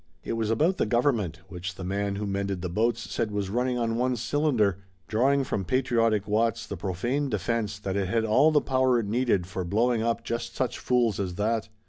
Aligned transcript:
It 0.23 0.33
was 0.33 0.49
about 0.49 0.77
the 0.77 0.87
Government, 0.87 1.41
which 1.47 1.75
the 1.75 1.83
man 1.83 2.15
who 2.15 2.25
mended 2.25 2.63
the 2.63 2.69
boats 2.71 3.07
said 3.11 3.29
was 3.29 3.51
running 3.51 3.77
on 3.77 3.97
one 3.97 4.15
cylinder, 4.15 4.79
drawing 5.07 5.43
from 5.43 5.63
patriotic 5.63 6.27
Watts 6.27 6.65
the 6.65 6.75
profane 6.75 7.29
defense 7.29 7.77
that 7.77 7.95
it 7.95 8.07
had 8.09 8.25
all 8.25 8.49
the 8.49 8.61
power 8.61 8.99
it 8.99 9.05
needed 9.05 9.45
for 9.45 9.63
blowing 9.63 10.01
up 10.01 10.23
just 10.23 10.55
such 10.55 10.79
fools 10.79 11.19
as 11.19 11.35
that! 11.35 11.69